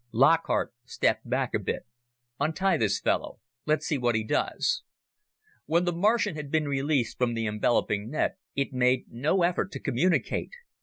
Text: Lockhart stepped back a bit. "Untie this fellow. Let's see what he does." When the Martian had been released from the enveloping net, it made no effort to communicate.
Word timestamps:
Lockhart 0.11 0.73
stepped 0.83 1.29
back 1.29 1.53
a 1.53 1.59
bit. 1.59 1.85
"Untie 2.39 2.75
this 2.75 2.99
fellow. 2.99 3.39
Let's 3.67 3.85
see 3.85 3.99
what 3.99 4.15
he 4.15 4.23
does." 4.23 4.81
When 5.67 5.85
the 5.85 5.93
Martian 5.93 6.33
had 6.33 6.49
been 6.49 6.67
released 6.67 7.19
from 7.19 7.35
the 7.35 7.45
enveloping 7.45 8.09
net, 8.09 8.39
it 8.55 8.73
made 8.73 9.11
no 9.11 9.43
effort 9.43 9.71
to 9.73 9.79
communicate. 9.79 10.53